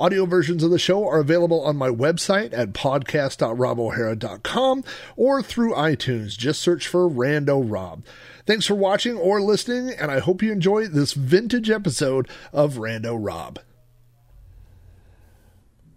[0.00, 6.38] Audio versions of the show are available on my website at podcast.robohara.com or through iTunes.
[6.38, 8.02] Just search for Rando Rob.
[8.46, 13.18] Thanks for watching or listening, and I hope you enjoy this vintage episode of Rando
[13.20, 13.58] Rob.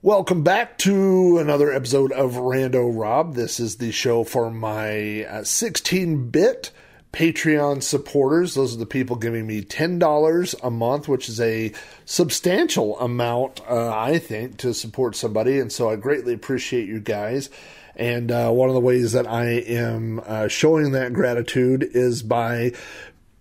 [0.02, 3.36] Welcome back to another episode of Rando Rob.
[3.36, 6.72] This is the show for my 16 uh, bit
[7.14, 8.56] Patreon supporters.
[8.56, 11.72] Those are the people giving me $10 a month, which is a
[12.06, 15.60] substantial amount, uh, I think, to support somebody.
[15.60, 17.52] And so I greatly appreciate you guys.
[17.96, 22.72] And uh, one of the ways that I am uh, showing that gratitude is by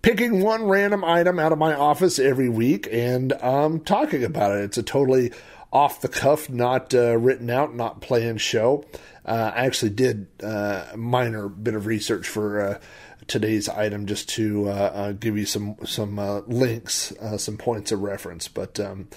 [0.03, 4.65] picking one random item out of my office every week and um, talking about it.
[4.65, 5.31] It's a totally
[5.71, 8.85] off the cuff, not uh, written out, not planned show.
[9.25, 12.79] Uh, I actually did uh, a minor bit of research for
[13.27, 17.91] today's item just to uh, uh, give you some some uh, links, uh, some points
[17.91, 18.47] of reference.
[18.47, 19.07] But um,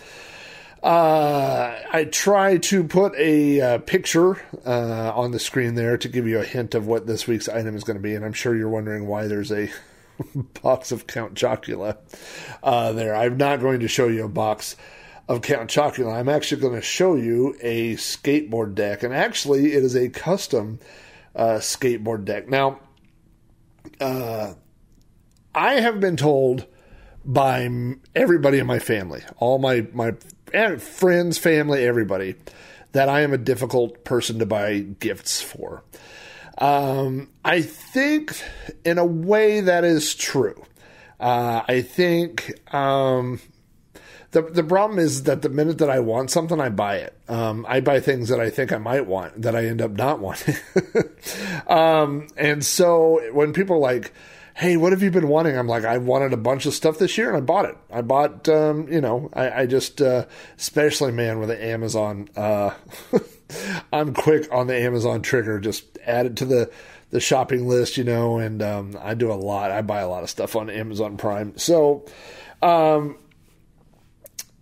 [0.83, 6.39] uh, I try to put a uh, picture on the screen there to give you
[6.39, 8.69] a hint of what this week's item is going to be, and I'm sure you're
[8.69, 9.71] wondering why there's a
[10.63, 11.97] box of Count Chocula
[12.63, 13.15] there.
[13.15, 14.77] I'm not going to show you a box
[15.29, 16.15] of Count Chocula.
[16.15, 20.79] I'm actually going to show you a skateboard deck, and actually, it is a custom
[21.35, 22.49] skateboard deck.
[22.49, 22.81] Now,
[24.01, 24.55] uh,
[25.55, 26.67] I have been told
[27.25, 27.69] by
[28.15, 30.13] everybody in my family, all my my
[30.79, 32.37] friends, family, everybody,
[32.93, 35.83] that I am a difficult person to buy gifts for.
[36.59, 38.41] Um, I think,
[38.85, 40.65] in a way, that is true.
[41.21, 43.41] Uh, I think um,
[44.37, 47.19] the the problem is that the minute that I want something, I buy it.
[47.27, 50.21] Um, I buy things that I think I might want that I end up not
[50.21, 50.57] wanting.
[51.67, 54.13] um, and so when people are like,
[54.55, 57.17] "Hey, what have you been wanting?" I'm like, "I wanted a bunch of stuff this
[57.17, 57.79] year, and I bought it.
[57.91, 60.27] I bought, um, you know, I, I just, uh,
[60.59, 62.29] especially man with the Amazon.
[62.37, 62.75] Uh,
[63.91, 65.59] I'm quick on the Amazon trigger.
[65.61, 66.71] Just add it to the
[67.09, 69.71] the shopping list, you know, and um, I do a lot.
[69.71, 71.57] I buy a lot of stuff on Amazon Prime.
[71.57, 72.05] So,
[72.61, 73.17] um,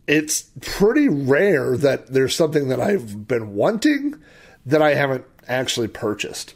[0.07, 4.21] it's pretty rare that there's something that I've been wanting
[4.67, 6.55] that I haven't actually purchased.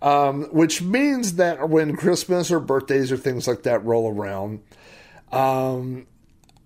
[0.00, 4.60] Um, which means that when Christmas or birthdays or things like that roll around,
[5.30, 6.06] um,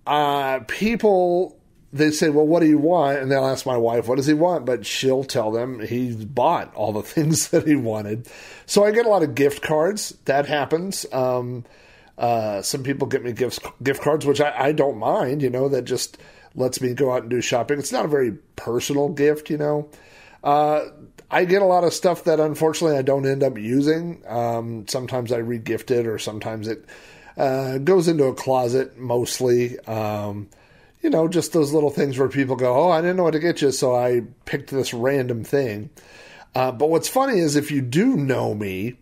[0.07, 1.55] uh, people
[1.93, 4.33] they say, "Well, what do you want?" And they'll ask my wife, "What does he
[4.33, 8.27] want?" But she'll tell them he's bought all the things that he wanted.
[8.65, 10.15] So I get a lot of gift cards.
[10.25, 11.05] That happens.
[11.11, 11.63] Um,
[12.17, 15.41] uh, some people get me gifts, gift cards, which I, I don't mind.
[15.41, 16.17] You know, that just
[16.55, 17.79] lets me go out and do shopping.
[17.79, 19.89] It's not a very personal gift, you know.
[20.43, 20.85] Uh,
[21.29, 24.23] I get a lot of stuff that unfortunately I don't end up using.
[24.27, 26.85] Um, sometimes I regift it, or sometimes it
[27.37, 29.77] uh, goes into a closet mostly.
[29.81, 30.49] Um,
[31.01, 33.39] you know, just those little things where people go, "Oh, I didn't know what to
[33.39, 35.89] get you, so I picked this random thing."
[36.55, 38.97] Uh, but what's funny is if you do know me,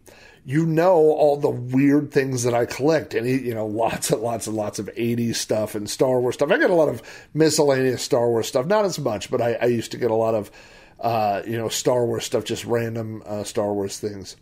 [0.46, 4.46] you know all the weird things that I collect, and you know lots and lots
[4.46, 6.52] and lots of '80s stuff and Star Wars stuff.
[6.52, 7.02] I get a lot of
[7.34, 10.36] miscellaneous Star Wars stuff, not as much, but I, I used to get a lot
[10.36, 10.52] of
[11.00, 14.36] uh, you know Star Wars stuff, just random uh, Star Wars things.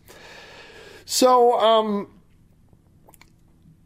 [1.05, 2.07] So, um,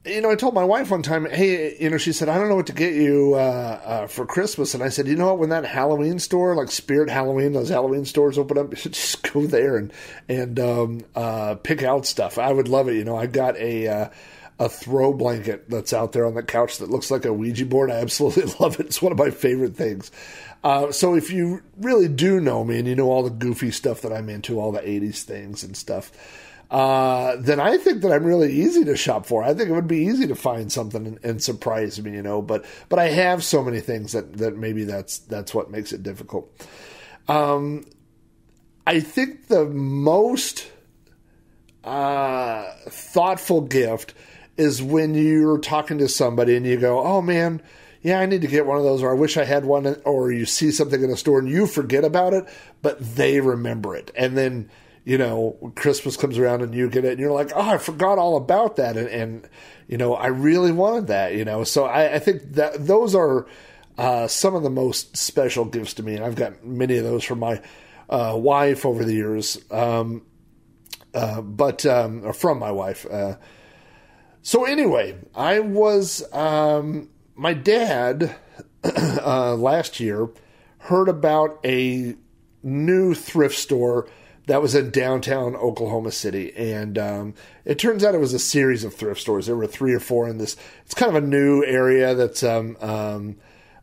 [0.07, 2.49] you know, I told my wife one time, hey, you know, she said, I don't
[2.49, 4.73] know what to get you uh, uh, for Christmas.
[4.73, 8.05] And I said, you know what, when that Halloween store, like Spirit Halloween, those Halloween
[8.05, 9.93] stores open up, you should just go there and,
[10.27, 12.37] and um, uh, pick out stuff.
[12.37, 12.95] I would love it.
[12.95, 14.09] You know, I got a, uh,
[14.59, 17.91] a throw blanket that's out there on the couch that looks like a Ouija board.
[17.91, 18.87] I absolutely love it.
[18.87, 20.11] It's one of my favorite things.
[20.63, 24.01] Uh, so if you really do know me and you know all the goofy stuff
[24.01, 26.11] that I'm into, all the 80s things and stuff,
[26.69, 29.43] uh, then I think that I'm really easy to shop for.
[29.43, 32.41] I think it would be easy to find something and, and, surprise me, you know.
[32.41, 36.03] But but I have so many things that that maybe that's that's what makes it
[36.03, 36.51] difficult.
[37.29, 37.85] Um,
[38.85, 40.69] I think the most
[41.85, 44.13] uh, thoughtful gift
[44.57, 47.61] is when you're talking to somebody and you go, "Oh man."
[48.03, 50.31] yeah, I need to get one of those, or I wish I had one, or
[50.31, 52.45] you see something in a store and you forget about it,
[52.81, 54.11] but they remember it.
[54.15, 54.69] And then
[55.07, 58.17] you know, Christmas comes around and you get it, and you're like, oh, I forgot
[58.17, 59.49] all about that, and, and
[59.87, 61.63] you know, I really wanted that, you know.
[61.63, 63.47] So I, I think that those are
[63.97, 67.23] uh, some of the most special gifts to me, and I've got many of those
[67.23, 67.61] from my
[68.09, 70.25] uh, wife over the years, um,
[71.13, 73.05] uh, but um, from my wife.
[73.09, 73.37] Uh,
[74.41, 78.35] so anyway, I was um, my dad
[78.83, 80.27] uh, last year
[80.79, 82.13] heard about a
[82.61, 84.09] new thrift store
[84.47, 87.33] that was in downtown Oklahoma City, and um,
[87.65, 89.45] it turns out it was a series of thrift stores.
[89.45, 90.55] There were three or four in this.
[90.85, 93.35] It's kind of a new area that's um, um,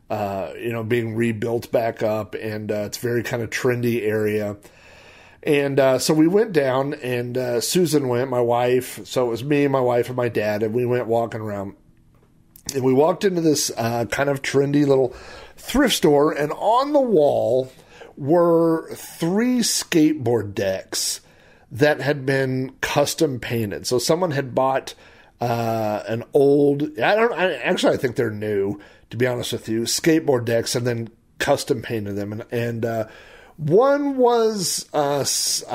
[0.09, 4.57] uh, you know being rebuilt back up, and uh, it's very kind of trendy area.
[5.43, 9.05] And uh, so we went down, and uh, Susan went, my wife.
[9.05, 11.75] So it was me, and my wife, and my dad, and we went walking around.
[12.73, 15.13] And we walked into this uh, kind of trendy little
[15.57, 17.71] thrift store, and on the wall
[18.17, 21.21] were three skateboard decks
[21.71, 23.85] that had been custom painted.
[23.87, 24.93] So someone had bought
[25.41, 28.79] uh, an old, I don't, I, actually, I think they're new,
[29.09, 31.09] to be honest with you, skateboard decks and then
[31.39, 32.31] custom painted them.
[32.31, 33.07] And, and uh,
[33.57, 35.25] one was uh,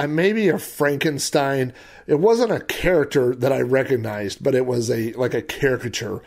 [0.08, 1.72] maybe a Frankenstein.
[2.06, 6.22] It wasn't a character that I recognized, but it was a like a caricature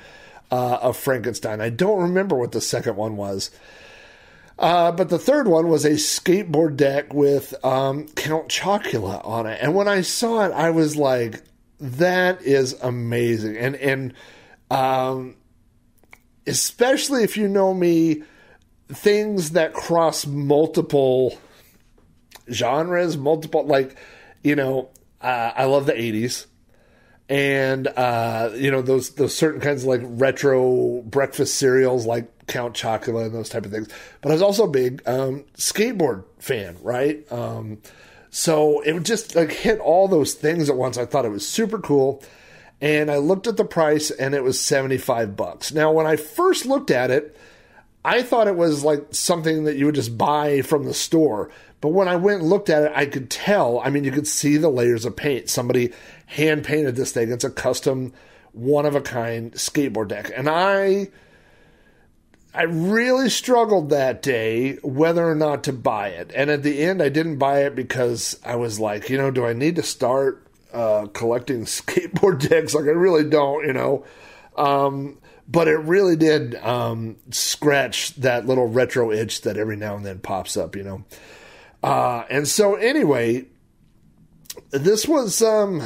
[0.51, 1.61] uh, of Frankenstein.
[1.61, 3.51] I don't remember what the second one was.
[4.57, 9.59] Uh, but the third one was a skateboard deck with um, Count Chocula on it,
[9.61, 11.41] and when I saw it, I was like,
[11.79, 14.13] "That is amazing!" And and
[14.69, 15.35] um,
[16.45, 18.23] especially if you know me,
[18.89, 21.37] things that cross multiple
[22.51, 23.97] genres, multiple like
[24.43, 24.89] you know,
[25.19, 26.45] uh, I love the '80s
[27.29, 32.75] and uh, you know those those certain kinds of like retro breakfast cereals like Count
[32.75, 33.87] Chocula and those type of things.
[34.21, 37.29] But I was also a big um, skateboard fan, right?
[37.31, 37.79] Um,
[38.29, 40.97] so it would just like hit all those things at once.
[40.97, 42.23] I thought it was super cool.
[42.81, 45.71] And I looked at the price and it was 75 bucks.
[45.71, 47.37] Now, when I first looked at it,
[48.03, 51.49] I thought it was like something that you would just buy from the store.
[51.79, 53.79] But when I went and looked at it, I could tell.
[53.79, 55.49] I mean, you could see the layers of paint.
[55.49, 55.93] Somebody
[56.33, 57.31] hand painted this thing.
[57.31, 58.13] It's a custom,
[58.51, 60.31] one of a kind skateboard deck.
[60.35, 61.09] And I
[62.55, 66.31] I really struggled that day whether or not to buy it.
[66.35, 69.45] And at the end, I didn't buy it because I was like, you know, do
[69.45, 72.75] I need to start uh, collecting skateboard decks?
[72.75, 74.05] Like, I really don't, you know.
[74.55, 80.05] Um, but it really did um, scratch that little retro itch that every now and
[80.05, 81.03] then pops up, you know.
[81.81, 83.45] Uh, and so, anyway,
[84.69, 85.81] this was, um,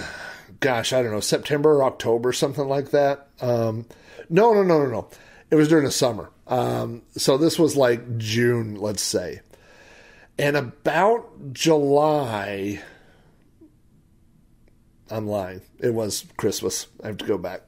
[0.59, 3.27] gosh, I don't know, September or October, something like that.
[3.41, 3.85] Um,
[4.29, 5.09] no, no, no, no, no.
[5.49, 6.31] It was during the summer.
[6.47, 9.41] Um, so this was like June, let's say.
[10.39, 12.81] And about July,
[15.09, 15.61] I'm lying.
[15.79, 16.87] It was Christmas.
[17.03, 17.61] I have to go back.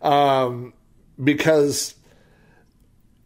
[0.00, 0.72] Um,
[1.22, 1.94] because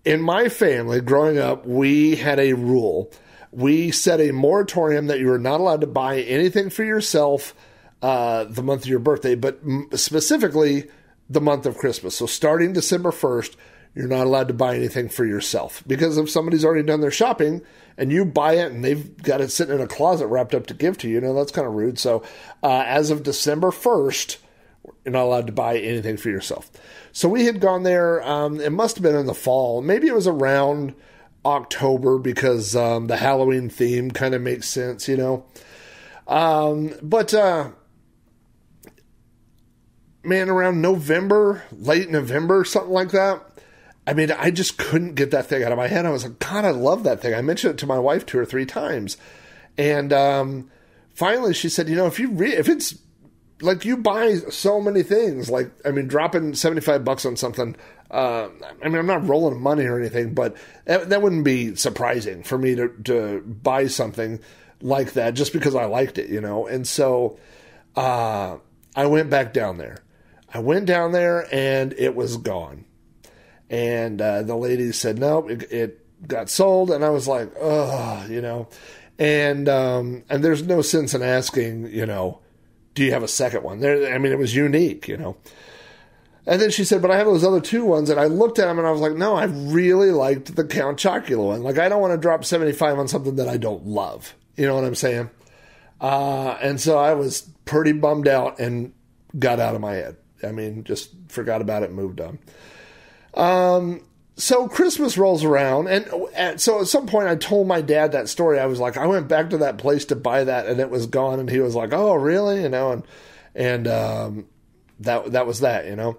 [0.05, 3.13] in my family, growing up, we had a rule.
[3.51, 7.55] We set a moratorium that you were not allowed to buy anything for yourself
[8.03, 9.61] uh, the month of your birthday, but
[9.95, 10.89] specifically
[11.31, 12.17] the month of Christmas.
[12.17, 13.57] So starting December 1st,
[13.95, 17.63] you're not allowed to buy anything for yourself because if somebody's already done their shopping
[17.97, 20.75] and you buy it and they've got it sitting in a closet wrapped up to
[20.75, 21.99] give to you, you know, that's kind of rude.
[21.99, 22.23] So,
[22.63, 24.39] uh, as of December 1st,
[25.05, 26.71] you're not allowed to buy anything for yourself.
[27.13, 29.83] So, we had gone there, um, it must have been in the fall.
[29.83, 30.95] Maybe it was around
[31.45, 35.45] October because um, the Halloween theme kind of makes sense, you know.
[36.27, 37.73] Um, but, uh,
[40.33, 43.43] man, around November, late November, something like that
[44.07, 46.07] I mean, I just couldn't get that thing out of my head.
[46.07, 47.35] I was like, God, I love that thing.
[47.35, 49.17] I mentioned it to my wife two or three times,
[49.79, 50.71] and um,
[51.15, 52.99] finally she said, you know, if you re- if it's
[53.61, 57.77] like you buy so many things, like I mean, dropping seventy five bucks on something.
[58.11, 58.49] Uh,
[58.85, 62.59] I mean, I'm not rolling money or anything, but that, that wouldn't be surprising for
[62.59, 64.41] me to to buy something
[64.81, 66.67] like that just because I liked it, you know.
[66.67, 67.39] And so
[67.95, 68.57] uh,
[68.97, 69.99] I went back down there.
[70.53, 72.85] I went down there and it was gone
[73.73, 76.93] and uh, the lady said, nope, it, it, got sold.
[76.93, 78.69] And I was like, oh, you know.
[79.19, 82.41] And um, and there's no sense in asking, you know,
[82.95, 83.81] do you have a second one?
[83.81, 85.37] There, I mean, it was unique, you know.
[86.47, 88.11] And then she said, but I have those other two ones.
[88.11, 90.99] And I looked at them and I was like, no, I really liked the Count
[90.99, 91.63] Chocula one.
[91.63, 94.35] Like, I don't want to drop 75 on something that I don't love.
[94.57, 95.31] You know what I'm saying?
[96.01, 98.93] Uh, and so I was pretty bummed out and
[99.39, 100.17] got out of my head.
[100.45, 102.39] I mean, just forgot about it, moved on.
[103.35, 104.03] Um,
[104.37, 108.29] so Christmas rolls around, and at, so at some point I told my dad that
[108.29, 108.59] story.
[108.59, 111.07] I was like, I went back to that place to buy that, and it was
[111.07, 111.39] gone.
[111.39, 112.63] And he was like, Oh, really?
[112.63, 113.05] You know, and
[113.55, 114.47] and um,
[115.01, 115.87] that that was that.
[115.87, 116.19] You know.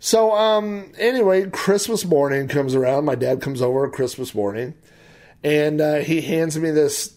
[0.00, 3.04] So um, anyway, Christmas morning comes around.
[3.04, 4.74] My dad comes over Christmas morning,
[5.42, 7.14] and uh, he hands me this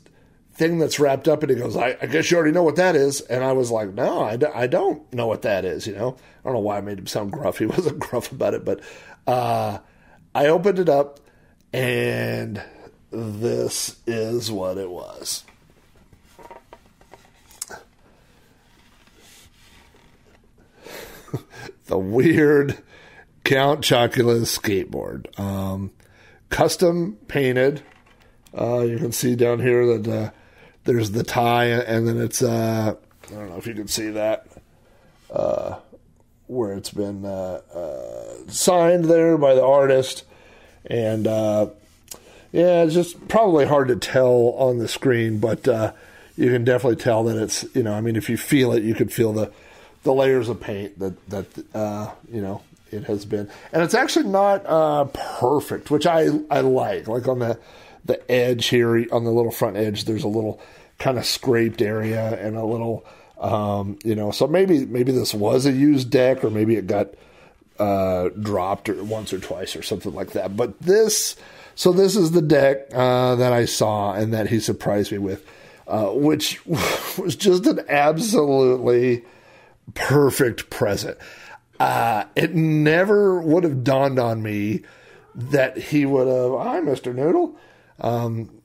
[0.58, 2.96] thing that's wrapped up, and he goes, I, I guess you already know what that
[2.96, 3.22] is.
[3.22, 6.18] And I was like, no, I, d- I don't know what that is, you know?
[6.44, 7.60] I don't know why I made him sound gruff.
[7.68, 8.82] He wasn't gruff about it, but
[9.28, 9.78] uh,
[10.34, 11.20] I opened it up,
[11.72, 12.60] and
[13.12, 15.44] this is what it was.
[21.86, 22.80] the weird
[23.44, 25.40] Count Chocula skateboard.
[25.40, 25.92] Um,
[26.50, 27.84] custom painted.
[28.58, 30.32] Uh, you can see down here that uh,
[30.88, 32.96] there's the tie, and then it's, uh,
[33.28, 34.48] I don't know if you can see that,
[35.30, 35.76] uh,
[36.48, 40.24] where it's been uh, uh, signed there by the artist.
[40.86, 41.68] And uh,
[42.52, 45.68] yeah, it's just probably hard to tell on the screen, but
[46.38, 48.96] you can definitely tell that it's, you know, I mean, if you feel it, you
[48.96, 49.52] could feel the
[50.08, 54.28] the layers of paint that that uh, you know it has been, and it's actually
[54.28, 57.08] not uh, perfect, which I I like.
[57.08, 57.60] Like on the
[58.08, 60.60] the edge here, on the little front edge, there's a little
[61.00, 63.06] kind of scraped area and a little,
[63.40, 64.32] um, you know.
[64.32, 67.10] So maybe maybe this was a used deck, or maybe it got
[67.80, 70.56] uh, dropped or once or twice or something like that.
[70.56, 71.36] But this,
[71.76, 75.46] so this is the deck uh, that I saw and that he surprised me with,
[75.88, 79.24] uh, which was just an absolutely
[79.94, 81.18] perfect present.
[81.80, 84.82] Uh, it never would have dawned on me
[85.36, 86.60] that he would have.
[86.60, 87.56] Hi, Mister Noodle.
[88.00, 88.62] Um,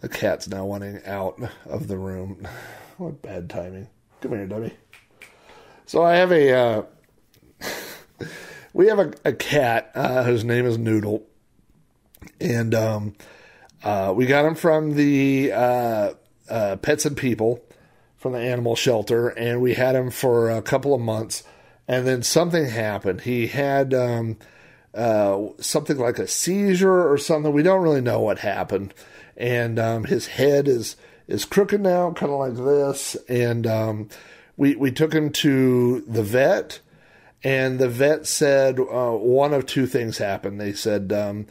[0.00, 2.46] the cat's now wanting out of the room.
[2.96, 3.88] What bad timing!
[4.20, 4.72] Come here, dummy.
[5.84, 6.52] So I have a.
[6.52, 6.82] Uh,
[8.72, 11.26] we have a, a cat uh, whose name is Noodle,
[12.40, 13.16] and um,
[13.82, 16.12] uh, we got him from the uh,
[16.48, 17.64] uh, Pets and People
[18.16, 21.42] from the animal shelter, and we had him for a couple of months.
[21.86, 23.22] And then something happened.
[23.22, 24.38] He had um,
[24.94, 27.52] uh, something like a seizure or something.
[27.52, 28.94] We don't really know what happened.
[29.36, 30.96] And um, his head is
[31.26, 33.16] is crooked now, kind of like this.
[33.28, 34.08] And um,
[34.56, 36.80] we we took him to the vet,
[37.42, 40.60] and the vet said uh, one of two things happened.
[40.60, 41.46] They said um,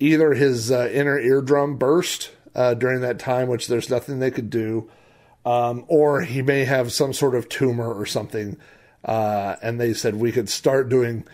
[0.00, 4.48] either his uh, inner eardrum burst uh, during that time, which there's nothing they could
[4.48, 4.88] do,
[5.44, 8.56] um, or he may have some sort of tumor or something.
[9.04, 11.24] Uh, and they said we could start doing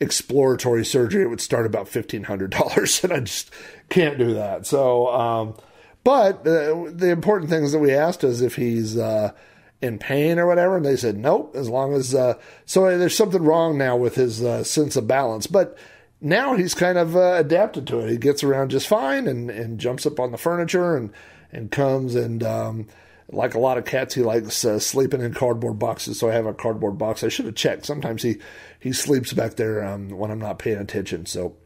[0.00, 1.22] exploratory surgery.
[1.22, 3.50] It would start about fifteen hundred dollars, and I just
[3.88, 4.66] can't do that.
[4.66, 5.54] So, um,
[6.02, 9.32] but uh, the important things that we asked is if he's uh,
[9.80, 11.54] in pain or whatever, and they said nope.
[11.54, 15.46] As long as uh, so, there's something wrong now with his uh, sense of balance,
[15.46, 15.76] but.
[16.22, 18.10] Now he's kind of uh, adapted to it.
[18.10, 21.10] He gets around just fine and, and jumps up on the furniture and,
[21.50, 22.88] and comes and um,
[23.32, 26.18] like a lot of cats, he likes uh, sleeping in cardboard boxes.
[26.18, 27.22] So I have a cardboard box.
[27.22, 27.86] I should have checked.
[27.86, 28.38] Sometimes he
[28.78, 31.26] he sleeps back there um, when I'm not paying attention.
[31.26, 31.56] So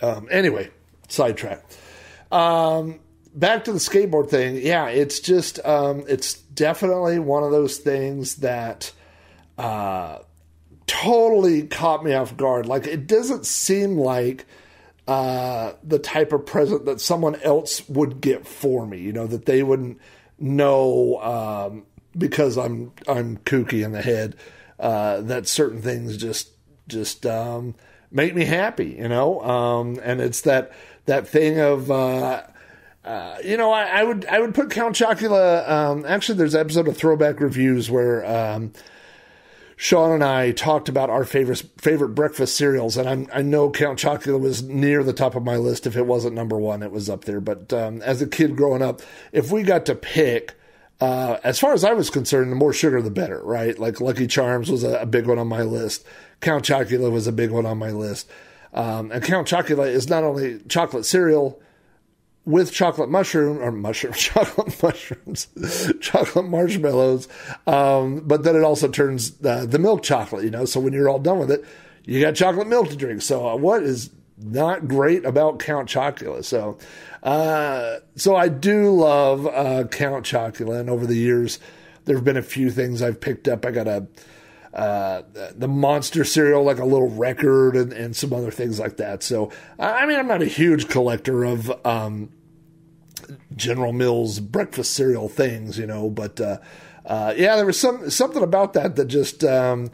[0.00, 0.70] um, anyway,
[1.08, 1.64] sidetrack.
[2.30, 3.00] Um,
[3.34, 4.56] back to the skateboard thing.
[4.56, 8.92] Yeah, it's just um, it's definitely one of those things that
[9.58, 10.18] uh,
[10.86, 12.66] totally caught me off guard.
[12.66, 14.46] Like it doesn't seem like
[15.06, 18.98] uh, the type of present that someone else would get for me.
[18.98, 20.00] You know that they wouldn't
[20.42, 24.36] know um, because I'm I'm kooky in the head
[24.78, 26.50] uh, that certain things just
[26.88, 27.74] just um,
[28.10, 29.40] make me happy, you know.
[29.40, 30.72] Um, and it's that
[31.06, 32.42] that thing of uh,
[33.04, 35.68] uh, you know I, I, would I would put Count Chocula.
[35.68, 38.24] Um, actually, there's an episode of Throwback Reviews where.
[38.24, 38.72] Um,
[39.82, 43.98] Sean and I talked about our favorite favorite breakfast cereals, and I'm, i know Count
[43.98, 45.88] Chocula was near the top of my list.
[45.88, 47.40] If it wasn't number one, it was up there.
[47.40, 50.54] But um, as a kid growing up, if we got to pick,
[51.00, 53.76] uh, as far as I was concerned, the more sugar the better, right?
[53.76, 56.04] Like Lucky Charms was a, a big one on my list.
[56.40, 58.30] Count Chocula was a big one on my list.
[58.72, 61.60] Um, and Count Chocula is not only chocolate cereal,
[62.44, 65.48] with chocolate mushroom or mushroom chocolate mushrooms,
[66.00, 67.28] chocolate marshmallows.
[67.66, 70.64] Um, but then it also turns the milk chocolate, you know.
[70.64, 71.64] So when you're all done with it,
[72.04, 73.22] you got chocolate milk to drink.
[73.22, 76.44] So uh, what is not great about Count Chocula?
[76.44, 76.78] So,
[77.22, 81.60] uh, so I do love uh, Count Chocula, and over the years,
[82.04, 83.64] there have been a few things I've picked up.
[83.64, 84.06] I got a
[84.72, 85.22] uh,
[85.54, 89.22] the monster cereal, like a little record, and, and some other things like that.
[89.22, 92.30] So, I mean, I'm not a huge collector of um,
[93.54, 96.58] General Mills breakfast cereal things, you know, but uh,
[97.04, 99.90] uh, yeah, there was some something about that that just um,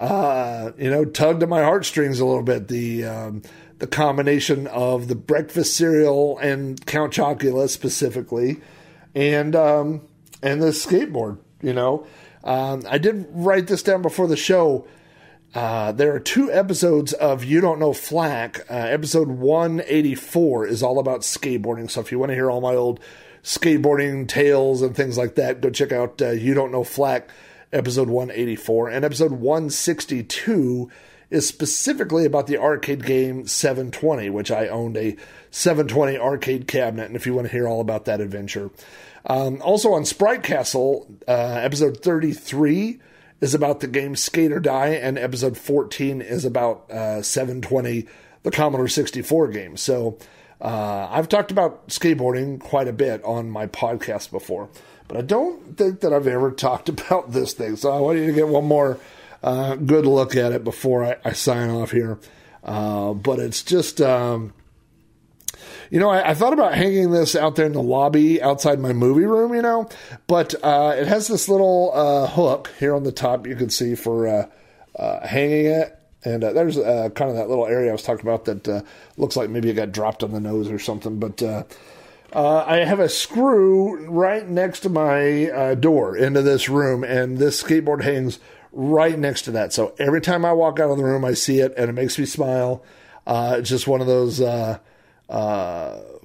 [0.00, 2.68] uh, you know tugged at my heartstrings a little bit.
[2.68, 3.42] The um,
[3.78, 8.60] the combination of the breakfast cereal and Count Chocula specifically,
[9.14, 10.02] and um,
[10.42, 12.06] and the skateboard, you know.
[12.44, 14.86] Um, I did write this down before the show.
[15.54, 18.66] Uh, there are two episodes of You Don't Know Flack.
[18.70, 21.90] Uh, episode 184 is all about skateboarding.
[21.90, 23.00] So if you want to hear all my old
[23.42, 27.30] skateboarding tales and things like that, go check out uh, You Don't Know Flack,
[27.72, 28.90] episode 184.
[28.90, 30.90] And episode 162
[31.30, 35.16] is specifically about the arcade game 720, which I owned a
[35.50, 37.06] 720 arcade cabinet.
[37.06, 38.70] And if you want to hear all about that adventure,
[39.26, 43.00] um, also on Sprite Castle, uh, episode 33
[43.40, 48.06] is about the game Skate or Die, and episode 14 is about uh, 720,
[48.42, 49.76] the Commodore 64 game.
[49.76, 50.18] So
[50.60, 54.68] uh, I've talked about skateboarding quite a bit on my podcast before,
[55.08, 57.76] but I don't think that I've ever talked about this thing.
[57.76, 58.98] So I want you to get one more
[59.44, 62.18] uh, good look at it before I, I sign off here.
[62.64, 64.00] Uh, but it's just.
[64.00, 64.54] Um,
[65.90, 68.92] you know, I, I, thought about hanging this out there in the lobby outside my
[68.92, 69.88] movie room, you know,
[70.26, 73.94] but uh, it has this little uh, hook here on the top you can see
[73.94, 74.46] for uh,
[74.96, 75.96] uh hanging it.
[76.24, 78.84] And uh, there's uh, kind of that little area I was talking about that
[79.18, 81.20] looks like maybe it got dropped on the nose or something.
[81.20, 81.42] But
[82.34, 88.02] I have a screw right next to my door into this room, and this skateboard
[88.02, 88.40] hangs
[88.74, 89.72] right next to that.
[89.72, 92.18] So every time I walk out of the room, I see it, and it makes
[92.18, 92.84] me smile.
[93.26, 94.78] it's just one of those uh,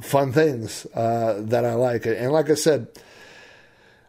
[0.01, 2.05] fun things uh, that I like.
[2.05, 2.87] And like I said,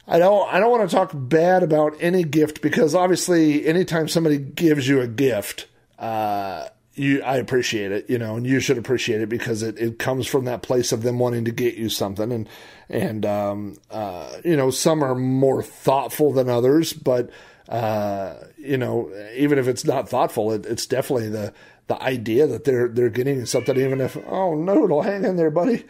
[0.07, 4.39] I don't I don't want to talk bad about any gift because obviously anytime somebody
[4.39, 5.69] gives you a gift,
[5.99, 10.01] uh, you I appreciate it, you know, and you should appreciate it because it, it
[10.01, 12.49] comes from that place of them wanting to get you something and
[12.89, 17.31] and um, uh, you know some are more thoughtful than others, but
[17.71, 21.55] uh, you know even if it's not thoughtful, it, it's definitely the
[21.87, 25.51] the idea that they're they're getting something, even if oh no, it'll hang in there,
[25.51, 25.85] buddy.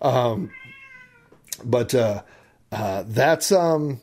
[0.00, 0.50] Um,
[1.64, 2.22] but uh,
[2.72, 4.00] uh, that's um,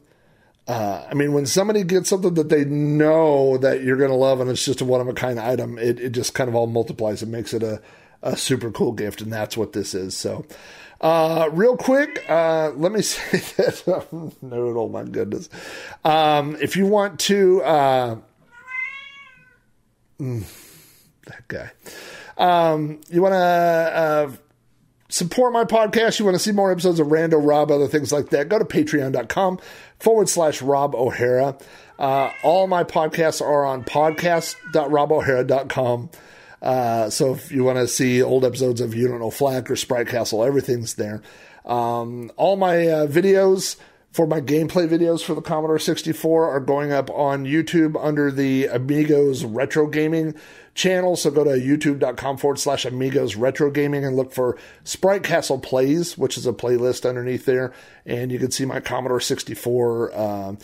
[0.68, 4.40] uh, I mean, when somebody gets something that they know that you're going to love,
[4.40, 6.68] and it's just a one of a kind item, it it just kind of all
[6.68, 7.82] multiplies and makes it a
[8.22, 10.16] a super cool gift, and that's what this is.
[10.16, 10.46] So.
[11.02, 14.90] Uh, real quick, uh, let me say that noodle.
[14.90, 15.50] My goodness,
[16.06, 18.16] um, if you want to, uh,
[20.20, 20.44] mm,
[21.26, 21.72] that guy.
[22.38, 24.32] Um, you want to uh,
[25.10, 28.30] support my podcast, you want to see more episodes of Rando Rob, other things like
[28.30, 29.60] that, go to patreon.com
[30.00, 31.58] forward slash Rob O'Hara.
[32.00, 36.10] Uh, all my podcasts are on podcast.robohara.com.
[36.62, 39.76] Uh, so if you want to see old episodes of You Don't Know Flack or
[39.76, 41.22] Sprite Castle, everything's there.
[41.66, 43.78] Um, all my uh, videos
[44.12, 48.66] for my gameplay videos for the Commodore 64 are going up on YouTube under the
[48.66, 50.36] Amigos Retro Gaming
[50.74, 51.16] channel.
[51.16, 56.18] So go to youtube.com forward slash amigos retro gaming and look for Sprite Castle Plays,
[56.18, 57.74] which is a playlist underneath there.
[58.06, 60.56] And you can see my Commodore 64 uh,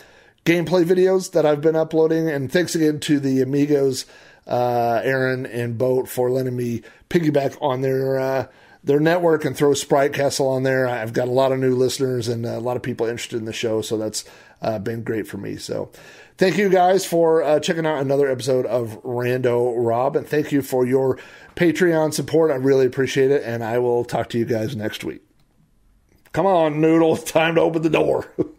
[0.46, 2.30] gameplay videos that I've been uploading.
[2.30, 4.06] And thanks again to the Amigos,
[4.48, 8.20] uh, Aaron and Boat for letting me piggyback on their.
[8.20, 8.48] Uh,
[8.84, 10.88] their network and throw Sprite Castle on there.
[10.88, 13.52] I've got a lot of new listeners and a lot of people interested in the
[13.52, 14.24] show, so that's
[14.62, 15.58] uh, been great for me.
[15.58, 15.92] So
[16.38, 20.62] Thank you guys for uh, checking out another episode of Rando Rob, and thank you
[20.62, 21.18] for your
[21.56, 22.52] Patreon support.
[22.52, 25.24] I really appreciate it, and I will talk to you guys next week.
[26.34, 28.32] Come on, Noodle, time to open the door.